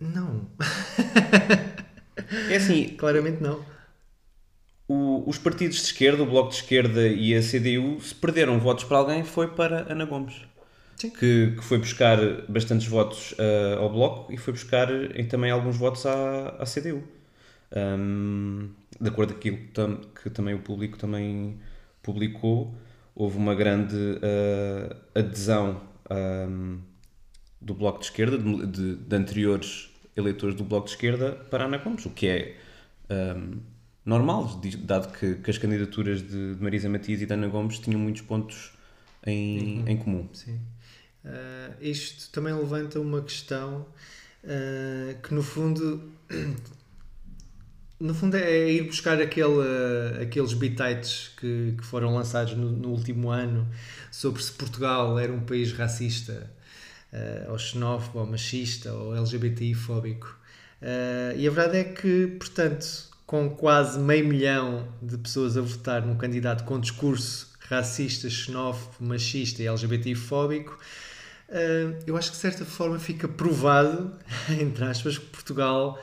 [0.00, 0.48] Não,
[2.48, 3.64] É assim, claramente não.
[4.86, 8.84] o- os partidos de esquerda, o Bloco de Esquerda e a CDU, se perderam votos
[8.84, 10.34] para alguém, foi para Ana Gomes.
[10.96, 11.10] Sim.
[11.10, 15.76] Que, que foi buscar bastantes votos ah, ao Bloco e foi buscar eh, também alguns
[15.76, 17.02] votos à, à CDU.
[17.72, 18.70] Ahm,
[19.00, 21.58] de acordo com aquilo que, tam- que também o público também
[22.02, 22.74] publicou,
[23.14, 25.80] houve uma grande ah, adesão
[26.10, 26.78] ahm,
[27.60, 31.78] do Bloco de Esquerda, de, de- de anteriores eleitores do Bloco de Esquerda, para Ana
[31.78, 32.56] Gomes, o que é
[33.10, 33.58] ahm,
[34.04, 37.78] normal, diz- dado que, que as candidaturas de, de Marisa Matias e de Ana Gomes
[37.78, 38.72] tinham muitos pontos
[39.26, 40.28] em, em comum.
[40.32, 40.60] Sim.
[41.24, 43.86] Ah, isto também levanta uma questão
[44.44, 46.10] ah, que no fundo
[48.00, 53.30] no fundo é ir buscar aquele, aqueles bitites que, que foram lançados no, no último
[53.30, 53.68] ano
[54.10, 56.50] sobre se Portugal era um país racista
[57.12, 60.36] ah, ou xenófobo, ou machista ou LGBTI-fóbico
[60.82, 62.86] Ah, e a verdade é que, portanto,
[63.26, 69.62] com quase meio milhão de pessoas a votar num candidato com discurso racista, xenófobo, machista
[69.62, 70.78] e LGBTI-fóbico,
[71.48, 74.12] Uh, eu acho que de certa forma fica provado,
[74.60, 75.98] entre aspas, que Portugal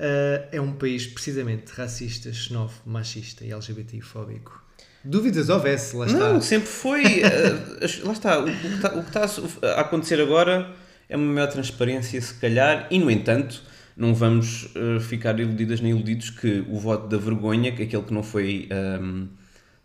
[0.00, 4.64] uh, é um país precisamente racista, xenófobo, machista e LGBTI-fóbico.
[5.04, 6.18] Dúvidas houvesse, lá está.
[6.18, 7.02] Não, sempre foi.
[7.82, 8.38] as- lá está.
[8.38, 10.74] O, o que está, o que está a acontecer agora
[11.08, 13.62] é uma maior transparência, se calhar, e no entanto,
[13.96, 18.04] não vamos eh, ficar iludidas nem iludidos que o voto da vergonha, que é aquele
[18.04, 19.26] que não foi ehm,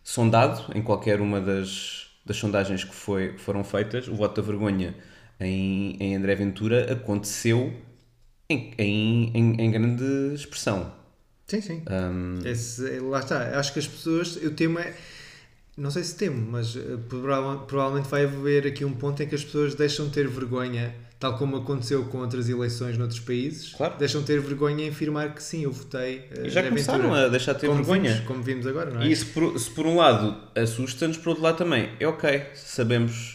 [0.04, 4.46] sondado em qualquer uma das, das sondagens que, foi, que foram feitas, o voto da
[4.48, 4.96] vergonha
[5.40, 7.74] em, em André Ventura aconteceu
[8.50, 10.92] em, em, em, em grande expressão.
[11.48, 11.82] Sim, sim.
[11.88, 13.60] Ahm, Esse- lá está.
[13.60, 14.38] Acho que as pessoas.
[14.42, 14.94] Eu temo é.
[15.78, 16.78] Não sei se temo, mas
[17.10, 20.96] prova- provavelmente vai haver aqui um ponto em que as pessoas deixam de ter vergonha,
[21.20, 23.74] tal como aconteceu com outras eleições noutros países.
[23.74, 23.96] Claro.
[24.00, 26.20] Deixam de ter vergonha em afirmar que sim, eu votei.
[26.40, 28.14] uh, e já começaram a deixar de ter como vergonha.
[28.14, 29.08] Vimos, como vimos agora, não é?
[29.08, 33.35] E isso, por, se por um lado assusta-nos, por outro lado também é ok, sabemos,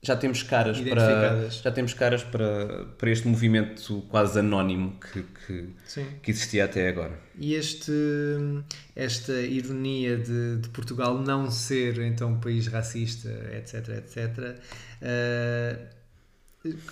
[0.00, 5.74] já temos caras para já temos caras para, para este movimento quase anónimo que, que,
[6.22, 7.18] que existia até agora.
[7.36, 7.92] E este,
[8.94, 14.60] esta ironia de, de Portugal não ser então um país racista, etc, etc.
[15.02, 15.78] eh,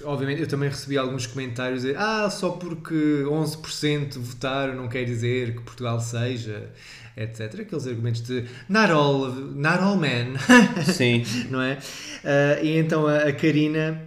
[0.05, 5.57] obviamente eu também recebi alguns comentários dizer ah, só porque 11% votaram não quer dizer
[5.57, 6.71] que Portugal seja,
[7.17, 7.61] etc.
[7.61, 10.35] Aqueles argumentos de not all, not all men.
[10.93, 11.79] Sim, não é?
[12.25, 14.01] Ah, e então a, a Karina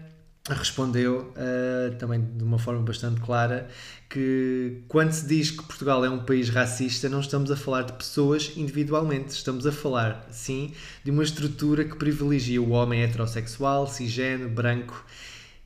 [0.49, 3.67] respondeu ah, também de uma forma bastante clara
[4.09, 7.93] que quando se diz que Portugal é um país racista, não estamos a falar de
[7.93, 14.49] pessoas individualmente, estamos a falar, sim, de uma estrutura que privilegia o homem heterossexual, cisgênero,
[14.49, 15.05] branco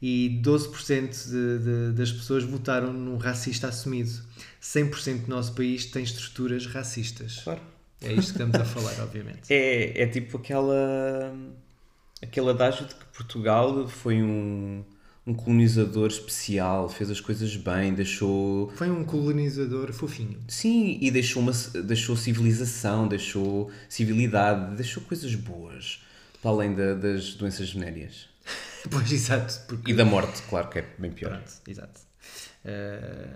[0.05, 4.11] e 12% de, de, das pessoas votaram num racista assumido.
[4.61, 7.39] 100% do nosso país tem estruturas racistas.
[7.43, 7.61] claro.
[8.01, 9.39] É isto que estamos a falar, obviamente.
[9.49, 11.33] É, é tipo aquela
[12.21, 14.83] aquele adágio de que Portugal foi um,
[15.25, 20.37] um colonizador especial, fez as coisas bem, deixou Foi um colonizador fofinho.
[20.49, 21.53] Sim, e deixou, uma,
[21.85, 26.03] deixou civilização, deixou civilidade, deixou coisas boas,
[26.41, 28.32] para além da- das doenças venéreas.
[28.89, 29.61] Pois, exato.
[29.67, 31.31] Porque, E da morte, claro que é bem pior.
[31.31, 32.01] Pronto, exato.
[32.65, 33.29] Eh,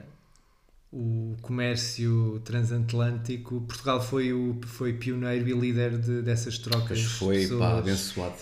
[0.92, 7.00] o comércio transatlântico, Portugal foi, o, foi pioneiro e líder de, dessas trocas.
[7.02, 7.60] Mas foi, pessoas.
[7.60, 8.36] pá, abençoado.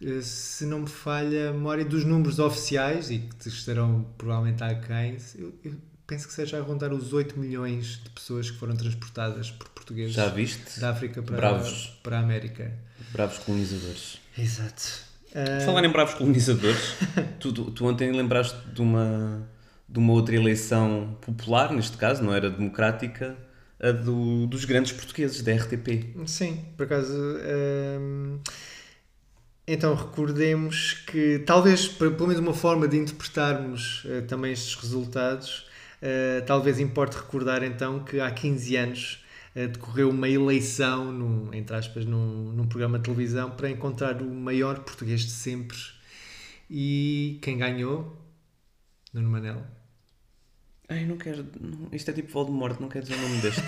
[0.00, 5.16] Eh, Se não me falha a memória dos números oficiais, e que estarão provavelmente aquém,
[5.36, 5.74] eu, eu
[6.06, 10.14] penso que seja a rondar os 8 milhões de pessoas que foram transportadas por portugueses
[10.78, 11.98] da África para, Bravos.
[12.02, 12.72] para a América.
[13.12, 14.18] Bravos colonizadores.
[14.36, 15.13] Exato.
[15.34, 16.94] Por Falar em bravos colonizadores,
[17.40, 19.44] tu, tu, tu ontem lembraste de uma,
[19.88, 23.36] de uma outra eleição popular, neste caso, não era democrática,
[23.80, 26.14] a do, dos grandes portugueses, da RTP.
[26.26, 27.12] Sim, por acaso.
[28.00, 28.38] hum,
[29.66, 35.66] então recordemos que, talvez, pelo menos uma forma de interpretarmos eh, também estes resultados,
[36.00, 39.23] eh, talvez importe recordar então que há 15 anos
[39.54, 44.80] decorreu uma eleição, num, entre aspas, num, num programa de televisão para encontrar o maior
[44.80, 45.78] português de sempre.
[46.68, 48.20] E quem ganhou?
[49.12, 49.64] Nuno Manel.
[50.88, 51.46] Ai, não quero.
[51.92, 53.62] isto é tipo Voldemort, não quero dizer o nome deste.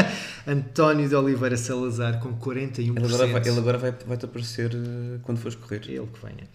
[0.46, 2.78] António de Oliveira Salazar com 41%.
[2.78, 5.82] Ele agora, vai, ele agora vai, vai-te aparecer eh, quando fores correr.
[5.86, 6.48] Ele que venha.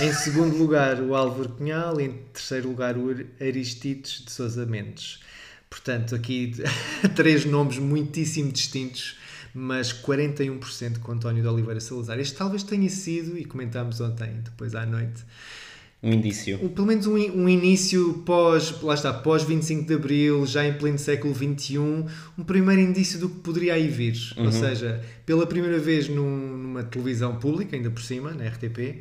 [0.00, 1.98] Em segundo lugar, o Álvaro Cunhal.
[2.00, 3.08] Em terceiro lugar, o
[3.40, 5.20] Aristides de Sousa Mendes.
[5.76, 6.52] Portanto, aqui
[7.16, 9.16] três nomes muitíssimo distintos,
[9.54, 12.18] mas 41% com António de Oliveira Salazar.
[12.20, 15.22] Este talvez tenha sido, e comentámos ontem, depois à noite,
[16.02, 16.58] Um indício.
[16.62, 20.74] um- pelo menos um, um início pós, lá está, pós 25 de Abril, já em
[20.74, 24.14] pleno século XXI, um primeiro indício do que poderia aí vir.
[24.36, 29.00] Ou seja, pela primeira vez num- numa televisão pública, ainda por cima, na RTP,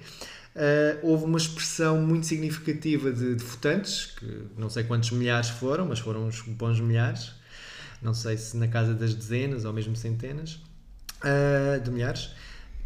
[0.55, 5.85] ah, houve uma expressão muito significativa de, de votantes, que não sei quantos milhares foram,
[5.85, 7.31] mas foram uns bons milhares,
[8.01, 10.59] não sei se na casa das dezenas ou mesmo centenas
[11.21, 12.31] ah, de milhares,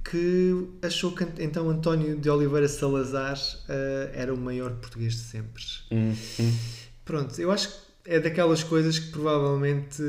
[0.03, 5.63] que achou que então António de Oliveira Salazar ah, era o maior português de sempre.
[5.91, 6.57] Hum, hum.
[7.03, 7.75] Pronto, eu acho que
[8.05, 10.01] é daquelas coisas que provavelmente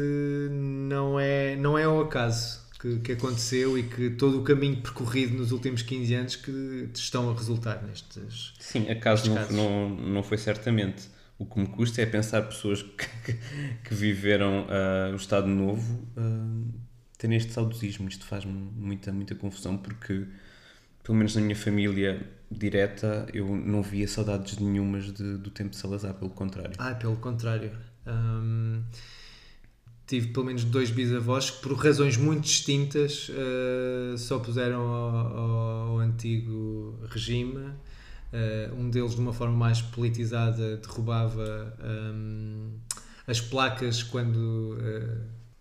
[0.50, 5.36] não é, não é ao acaso que, que aconteceu e que todo o caminho percorrido
[5.36, 8.54] nos últimos 15 anos que estão a resultar nestes.
[8.60, 9.54] Sim, acaso não, casos.
[9.56, 11.08] não, não foi certamente.
[11.38, 12.82] O que me custa é pensar pessoas
[13.24, 13.38] que,
[13.84, 16.62] que, viveram ah, o Estado Novo ah,
[17.18, 18.08] terem este saudosismo.
[18.08, 20.26] Isto faz-me muita, muita confusão porque,
[21.02, 25.76] pelo menos na minha família direta, eu não via saudades nenhumas de- do tempo de
[25.76, 26.72] Salazar, pelo contrário.
[26.78, 27.72] Ah, pelo contrário.
[28.06, 28.82] Hum,
[30.06, 35.98] tive pelo menos dois bisavós que, por razões muito distintas, eh, só puseram ao, ao-
[35.98, 37.70] antigo regime.
[38.32, 41.76] Eh, um deles, de uma forma mais politizada, derrubava
[42.14, 42.70] hum,
[43.26, 45.16] as placas quando eh,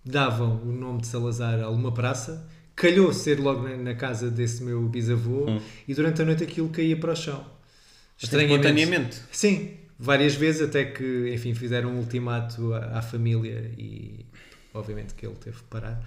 [0.05, 2.47] davam o nome de Salazar a uma praça.
[2.75, 5.61] Calhou ser logo na, na casa desse meu bisavô Hum.
[5.87, 7.43] e durante a noite aquilo caía para o chão.
[8.21, 9.21] Espontaneamente.
[9.31, 14.25] Sim, várias vezes até que, enfim, fizeram um ultimato à, à família e
[14.73, 16.01] obviamente que ele teve que parar.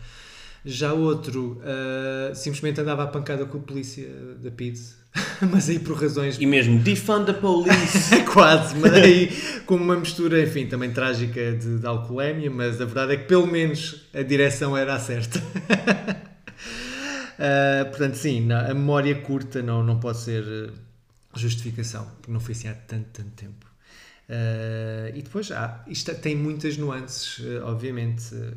[0.64, 4.06] Já outro ah, simplesmente andava à pancada com a polícia
[4.42, 4.96] da PIDS,
[5.50, 8.22] mas aí por razões E mesmo, defund the police!
[8.32, 9.32] quase, mas aí
[9.64, 13.46] com uma mistura, enfim, também trágica de, de alcoolemia, mas a verdade é que pelo
[13.46, 15.40] menos a direção era a certa.
[17.40, 20.72] Ah, portanto, sim, a memória curta não, não pode ser eh,
[21.36, 23.67] justificação, porque não foi assim há tanto, tanto tempo.
[24.28, 28.52] Ah, e depois, ah, isto tem muitas nuances, eh, obviamente, eh,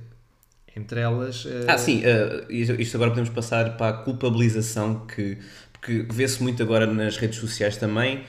[0.76, 1.46] entre elas.
[1.46, 5.38] eh, Ah, sim, uh, isto isto agora podemos passar para a culpabilização, que,
[5.74, 8.24] porque vê-se muito agora nas redes sociais também,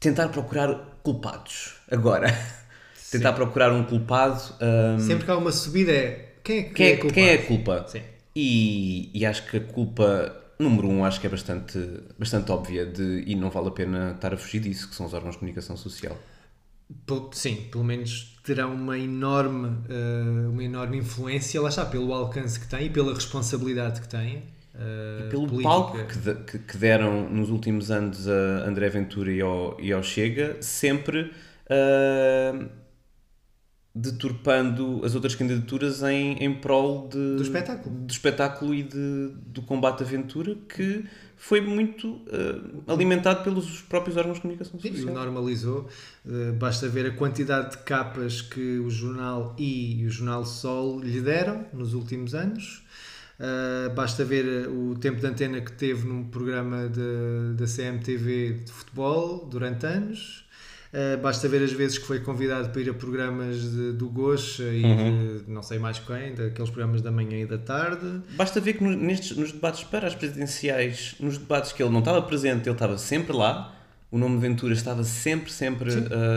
[0.00, 1.74] tentar procurar culpados.
[1.90, 2.28] Agora,
[3.10, 4.40] tentar procurar um culpado.
[4.60, 6.34] um, Sempre que há uma subida é.
[6.44, 7.14] Quem é que quem, é, culpado?
[7.14, 7.86] quem é a culpa?
[7.88, 8.02] Sim.
[8.34, 11.78] E, e acho que a culpa, número um, acho que é bastante,
[12.18, 15.14] bastante óbvia de, e não vale a pena estar a fugir disso, que são os
[15.14, 16.16] órgãos de comunicação social.
[17.32, 22.68] Sim, pelo menos terão uma enorme, eh, uma enorme influência, lá está, pelo alcance que
[22.68, 24.42] têm e pela responsabilidade que têm.
[24.74, 25.68] eh, Pelo política.
[25.68, 30.58] palco que, que- deram nos últimos anos a André Ventura e ao, e ao Chega,
[30.62, 31.32] sempre
[31.68, 32.68] ah,
[33.94, 37.96] deturpando as outras candidaturas em, em prol de, Do espetáculo.
[37.96, 41.04] do espetáculo e de, do combate à aventura, que
[41.36, 45.14] foi muito ah, alimentado pelos próprios órgãos de comunicação Sim, social.
[45.14, 45.88] normalizou.
[46.26, 51.00] Eh, basta ver a quantidade de capas que o jornal I e o jornal Sol
[51.00, 52.82] lhe deram nos últimos anos.
[53.38, 59.46] Eh, basta ver o tempo de antena que teve num programa da CMTV de futebol
[59.46, 60.45] durante anos.
[60.92, 64.62] Eh, basta ver as vezes que foi convidado para ir a programas de- do Gocha
[64.62, 64.82] e
[65.44, 68.20] de não sei mais quem, daqueles programas da manhã e da tarde.
[68.36, 71.98] Basta ver que no- nestes, nos debates para as presidenciais, nos debates que ele não
[71.98, 73.74] estava presente, ele estava sempre lá,
[74.10, 75.90] o nome Ventura estava sempre, sempre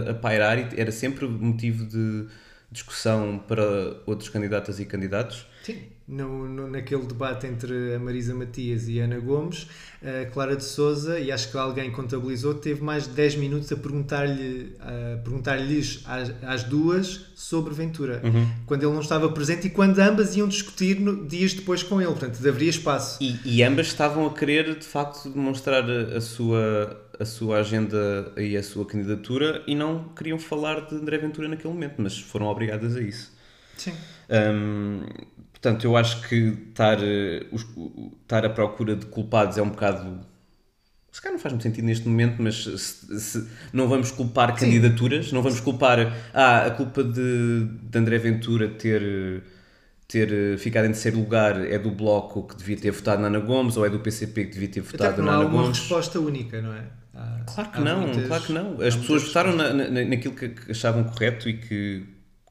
[0.08, 2.26] a, a pairar e era sempre motivo de
[2.72, 3.64] discussão para
[4.06, 5.46] outros candidatas e candidatos.
[5.64, 5.78] Sim.
[6.08, 9.68] No, no- naquele debate entre a Marisa Matias e a Ana Gomes,
[10.04, 13.76] a Clara de Souza, e acho que alguém contabilizou, teve mais de 10 minutos a
[13.76, 18.22] perguntar-lhe, a perguntar-lhes às, às duas sobre Ventura,
[18.65, 22.10] quando ele não estava presente e quando ambas iam discutir no- dias depois com ele,
[22.12, 23.17] portanto haveria espaço.
[23.22, 28.32] E, e ambas estavam a querer, de facto, demonstrar a, a sua, a sua agenda
[28.38, 32.48] e a sua candidatura e não queriam falar de André Ventura naquele momento, mas foram
[32.48, 33.34] obrigadas a isso.
[33.78, 33.98] Sim.
[34.30, 35.06] Hum,
[35.52, 36.36] portanto, eu acho que
[36.70, 37.46] estar, eh,
[38.22, 40.22] estar à procura de culpados é um bocado.
[41.12, 45.32] Se calhar não faz muito sentido neste momento, mas se, se- não vamos culpar candidaturas,
[45.32, 46.00] não vamos culpar
[46.34, 49.44] ah, a culpa de, de André Ventura ter,
[50.08, 53.40] ter eh, ficado em terceiro lugar é do Bloco que devia ter votado na Ana
[53.40, 55.67] Gomes ou é do PCP que devia ter Até votado porque na não há uma
[55.67, 55.70] Gomes.
[55.70, 56.92] resposta única, não é?
[57.54, 58.82] Claro que não, muitas- claro que não.
[58.82, 62.06] As pessoas votaram na- na- naquilo que, achavam correto e que,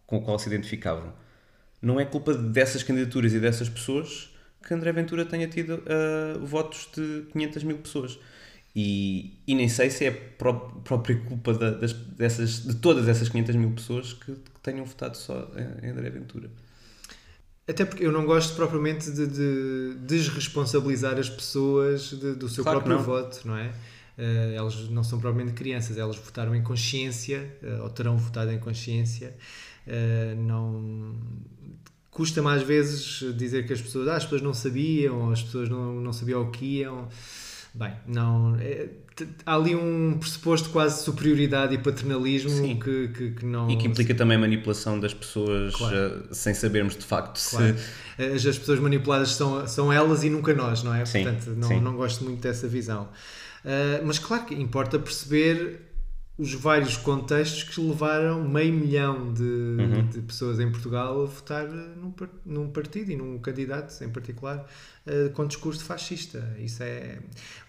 [0.07, 1.13] com o qual se identificavam.
[1.81, 4.31] Não é culpa dessas candidaturas e dessas pessoas
[4.67, 8.19] que André Ventura tenha tido ah, votos de 500 mil pessoas.
[8.77, 13.29] E, e nem sei se é pró- própria culpa da- das, dessas, de todas essas
[13.29, 15.51] 500 mil pessoas que, que tenham votado só
[15.83, 16.51] em, André Ventura.
[17.67, 22.81] Até porque eu não gosto propriamente de, de desresponsabilizar as pessoas de- do seu Claro
[22.81, 23.05] próprio não.
[23.05, 23.73] voto, não é?
[24.19, 28.59] Eh, elas não são propriamente crianças, elas votaram em consciência, eh, ou terão votado em
[28.59, 29.37] consciência.
[29.87, 31.15] Eh, não
[32.11, 35.69] custa-me às vezes dizer que as pessoas, ah, as pessoas não sabiam, ou as pessoas
[35.69, 37.09] não, não sabiam o que iam.
[37.73, 38.57] Bem, não.
[38.57, 38.89] é,
[39.47, 43.71] há ali um pressuposto quase de superioridade e paternalismo que, que, que não.
[43.71, 46.25] E que implica também a manipulação das pessoas Claro.
[46.33, 47.77] sem sabermos de facto Claro.
[47.79, 48.23] se.
[48.23, 51.05] As, as pessoas manipuladas são, são elas e nunca nós, não é?
[51.05, 51.81] Sim, Portanto, não, sim.
[51.81, 53.09] não gosto muito dessa visão.
[53.69, 55.83] Ah, mas claro que importa perceber
[56.39, 60.07] os vários contextos que levaram meio milhão de, Uhum.
[60.09, 64.67] de pessoas em Portugal a votar num, par- num partido e num candidato em particular
[65.07, 66.55] ah, com discurso fascista.
[66.59, 67.19] Isso é.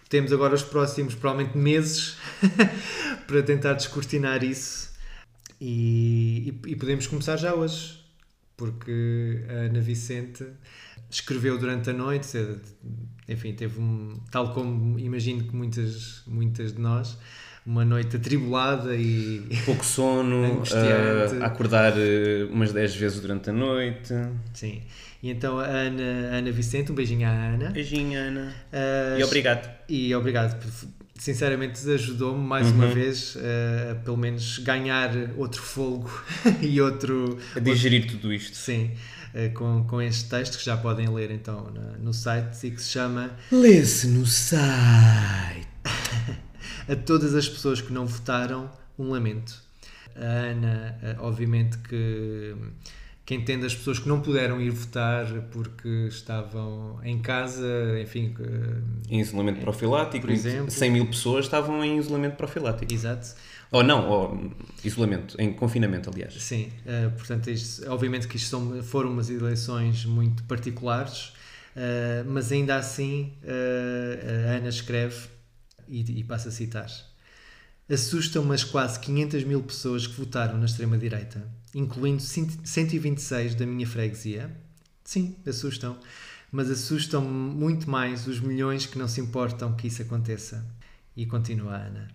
[0.08, 2.16] Temos agora os próximos, provavelmente, meses
[3.28, 4.90] para tentar descortinar isso
[5.60, 8.00] e, e- e podemos começar já hoje,
[8.60, 10.44] porque a Ana Vicente
[11.10, 12.36] escreveu durante a noite,
[13.26, 17.16] enfim, teve um, tal como imagino que muitas, muitas de nós,
[17.64, 20.62] uma noite atribulada e pouco sono,
[21.40, 24.12] ah, acordar ah, umas 10 vezes durante a noite.
[24.52, 24.82] sim.
[25.22, 27.70] E então a Ana, a Ana Vicente, um beijinho à Ana.
[27.70, 28.54] Beijinho, Ana.
[28.70, 29.70] Ah, E obrigado.
[29.88, 30.58] E obrigado.
[31.20, 32.94] Sinceramente, ajudou-me mais uma Uhum.
[32.94, 36.10] vez a, a pelo menos ganhar outro fogo
[36.62, 37.38] e outro.
[37.54, 38.56] A digerir tudo isto.
[38.56, 38.92] Sim,
[39.34, 42.88] eh, com, com este texto que já podem ler então no site e que se
[42.88, 45.68] chama Lê-se no site.
[46.88, 49.62] A todas as pessoas que não votaram, um lamento.
[50.16, 52.54] A Ana, eh, obviamente que,
[53.30, 57.64] que entende as pessoas que não puderam ir votar porque estavam em casa,
[58.02, 58.34] enfim.
[59.08, 60.26] Em isolamento profilático.
[60.26, 60.68] Por exemplo.
[60.68, 62.92] 100 mil pessoas estavam em isolamento profilático.
[62.92, 63.28] Exato.
[63.70, 64.50] Ou não, ou
[64.84, 66.34] isolamento, em confinamento, aliás.
[66.42, 71.32] Sim, eh, portanto, isto- obviamente que isto são, foram umas eleições muito particulares,
[71.76, 75.28] eh, mas ainda assim eh, a Ana escreve
[75.88, 76.88] e, e passa a citar:
[77.92, 81.42] Assustam-me as quase 500 mil pessoas que votaram na extrema-direita,
[81.74, 84.56] incluindo 126 da minha freguesia.
[85.02, 85.98] Sim, assustam,
[86.52, 90.64] mas assustam-me muito mais os milhões que não se importam que isso aconteça.
[91.16, 92.08] E continua a Ana.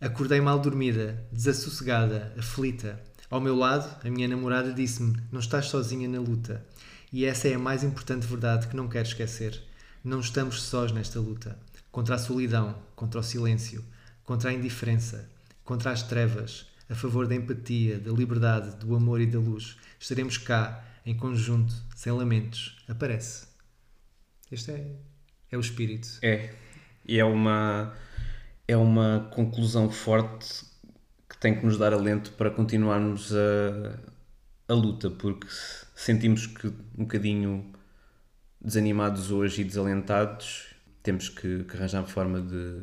[0.00, 3.00] Acordei mal dormida, desassossegada, aflita.
[3.30, 6.66] Ao meu lado, a minha namorada disse-me: Não estás sozinha na luta.
[7.12, 9.62] E essa é a mais importante verdade que não quero esquecer.
[10.02, 11.56] Não estamos sós nesta luta.
[11.92, 13.84] Contra a solidão, contra o silêncio,
[14.28, 15.26] contra a indiferença,
[15.64, 19.78] contra as trevas, a favor da empatia, da liberdade, do amor e da luz.
[19.98, 22.76] Estaremos cá, em conjunto, sem lamentos.
[22.86, 23.46] Aparece.
[24.52, 24.96] Este é,
[25.50, 26.18] é o espírito.
[26.20, 26.54] É.
[27.06, 27.94] E é uma,
[28.68, 30.62] é uma conclusão forte
[31.26, 33.98] que tem que nos dar alento para continuarmos a,
[34.68, 35.46] a luta, porque
[35.96, 37.72] sentimos que um bocadinho
[38.60, 40.66] desanimados hoje e desalentados,
[41.02, 42.82] temos que, que arranjar forma de,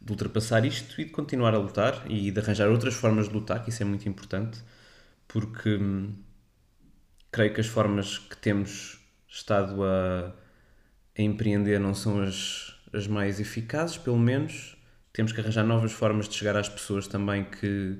[0.00, 3.62] de ultrapassar isto e de continuar a lutar e de arranjar outras formas de lutar,
[3.62, 4.62] que isso é muito importante,
[5.28, 6.14] porque hum,
[7.30, 8.98] creio que as formas que temos
[9.28, 10.32] estado a,
[11.16, 14.76] a empreender não são as, as mais eficazes, pelo menos.
[15.12, 17.98] Temos que arranjar novas formas de chegar às pessoas também que,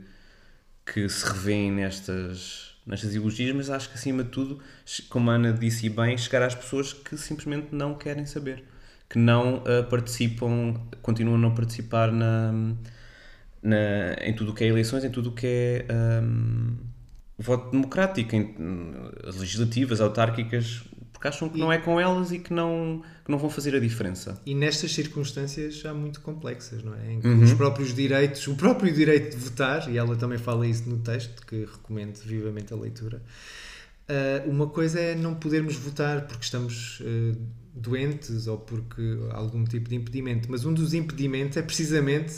[0.86, 4.60] que se revêem nestas, nestas ideologias, mas acho que acima de tudo,
[5.08, 8.64] como a Ana disse bem, chegar às pessoas que simplesmente não querem saber,
[9.10, 12.52] que não ah, participam, continuam a não participar na,
[13.62, 16.76] na, em tudo o que é eleições, em tudo o que é ahm,
[17.36, 18.54] voto democrático, em
[19.26, 20.82] as legislativas, autárquicas,
[21.12, 23.80] porque acham que não é com elas e que não, que não vão fazer a
[23.80, 24.40] diferença.
[24.46, 27.12] E nestas circunstâncias já muito complexas, não é?
[27.12, 27.42] Em que Uhum.
[27.42, 31.44] os próprios direitos, o próprio direito de votar, e ela também fala isso no texto,
[31.46, 33.20] que recomendo vivamente a leitura.
[34.10, 37.38] Ah, uma coisa é não podermos votar porque estamos ah,
[37.74, 42.34] doentes ou porque há algum tipo de impedimento, mas um dos impedimentos é precisamente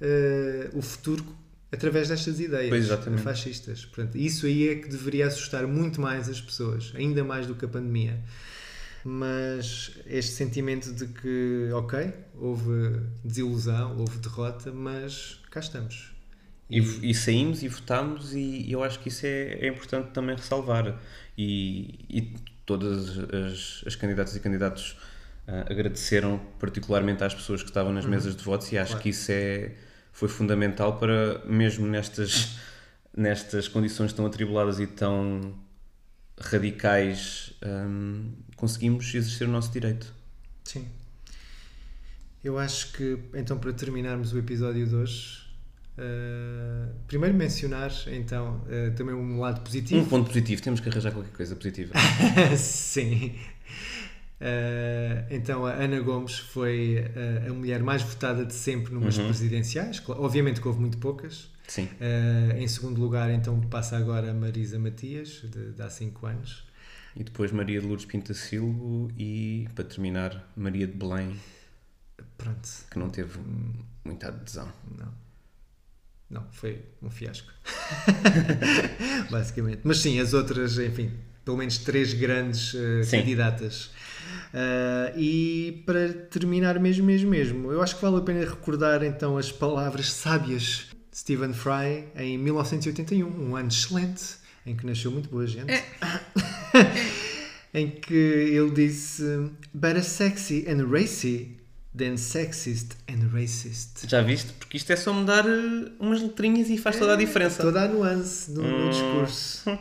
[0.00, 1.24] ah, o futuro
[1.72, 3.84] através destas ideias Pois, fascistas.
[3.84, 7.64] Portanto, isso aí é que deveria assustar muito mais as pessoas, ainda mais do que
[7.64, 8.22] a pandemia
[9.04, 16.12] mas este sentimento de que, ok, houve desilusão, houve derrota, mas cá estamos.
[16.70, 16.78] E,
[17.10, 21.00] e saímos e votámos e eu acho que isso é, é importante também ressalvar.
[21.36, 22.34] E, e
[22.66, 24.96] todas as, as candidatas e candidatos
[25.46, 29.02] ah, agradeceram particularmente às pessoas que estavam nas mesas de votos e acho Claro.
[29.02, 29.72] que isso é,
[30.12, 32.58] foi fundamental para, mesmo nestas,
[33.16, 35.54] nestas condições tão atribuladas e tão
[36.38, 40.12] radicais, hum, conseguimos exercer o nosso direito.
[40.64, 40.86] Sim.
[42.44, 45.47] Eu acho que, então, para terminarmos o episódio de hoje,
[45.98, 50.06] eh, primeiro mencionar, então, eh, também um lado Um positivo.
[50.08, 51.92] ponto positivo, temos que arranjar qualquer coisa positiva.
[52.56, 53.34] Sim.
[54.40, 57.04] Eh, então, a Ana Gomes foi
[57.48, 59.98] a mulher mais votada de sempre numas presidenciais.
[60.00, 61.50] Cla- Obviamente que houve muito poucas.
[61.66, 61.88] Sim.
[62.56, 66.66] Em segundo lugar, então, passa agora a Marisa Matias, de, de há 5 anos.
[67.16, 71.36] E depois Maria de Lourdes Pinta Silva e, para terminar, Maria de Belém,
[72.38, 72.68] Pronto.
[72.90, 73.38] que não teve
[74.04, 74.72] muita adesão.
[74.96, 75.12] Não.
[76.30, 77.50] Não, foi um fiasco.
[79.30, 79.80] Basicamente.
[79.84, 81.12] Mas sim, as outras, enfim,
[81.44, 82.74] pelo menos três grandes
[83.04, 83.18] Sim.
[83.18, 83.90] candidatas.
[84.52, 89.36] Ah, e para terminar mesmo, mesmo, mesmo, eu acho que vale a pena recordar então
[89.36, 95.28] as palavras sábias de Stephen Fry em 1981, um ano excelente, em que nasceu muito
[95.28, 95.72] boa gente.
[97.74, 101.57] em que ele disse Better sexy and racy
[101.98, 104.08] than sexist and racist.
[104.08, 104.52] Já viste?
[104.52, 107.62] Porque isto é só mudar eh, umas letrinhas e faz toda a diferença.
[107.62, 109.68] Toda a nuance no, no discurso.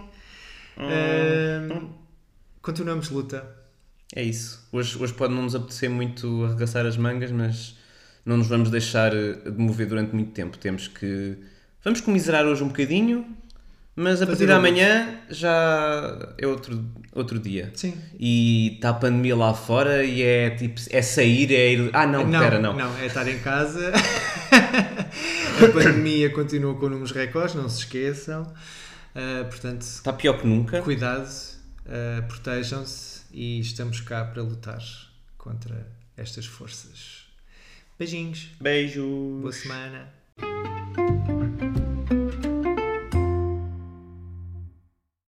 [0.77, 1.89] Ahm,
[2.61, 3.47] continuamos luta.
[4.15, 4.67] É isso.
[4.71, 7.77] Hoje, hoje pode não nos apetecer muito arregaçar as mangas, mas
[8.25, 10.57] não nos vamos deixar eh, de mover durante muito tempo.
[10.57, 11.37] Temos que.
[11.83, 13.36] Vamos comiserar hoje um bocadinho,
[13.99, 17.71] mas a Fazer partir de amanhã já é outro, outro dia.
[17.73, 17.97] Sim.
[18.19, 20.79] E está a pandemia lá fora e é tipo.
[20.91, 21.89] É sair, é ir.
[21.93, 22.75] Ah, não, espera, não.
[22.75, 23.91] Não, é estar em casa.
[24.53, 28.53] a pandemia continua com números recordes, não se esqueçam.
[29.15, 30.79] Ah, portanto, Está pior que nunca.
[30.83, 31.27] cuidado,
[31.87, 34.79] ah, protejam-se e estamos cá para lutar
[35.39, 37.25] contra estas forças.
[37.97, 39.41] Beijinhos, Beijos.
[39.41, 40.07] boa semana.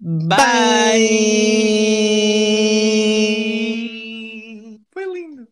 [0.00, 0.38] Bye!
[4.92, 5.48] Foi lindo!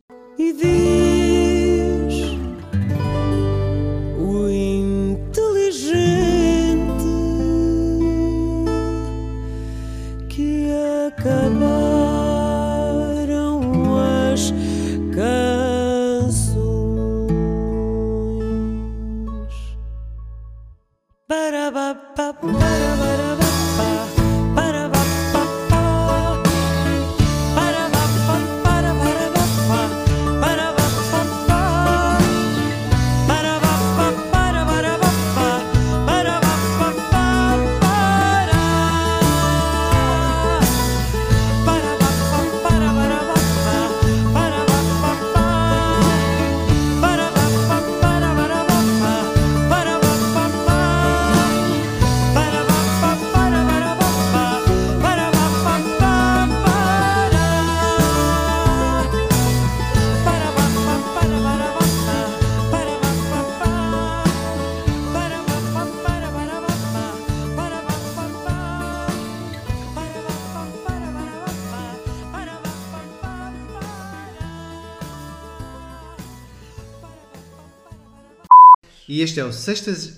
[79.16, 80.12] E este é o sextas.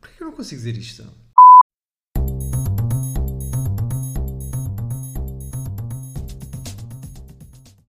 [0.00, 1.02] Por que eu não consigo dizer isto?